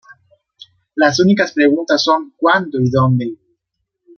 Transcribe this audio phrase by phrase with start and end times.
[0.95, 3.35] Las únicas preguntas son cuándo y dónde".